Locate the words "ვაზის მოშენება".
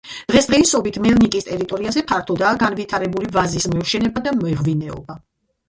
3.39-4.27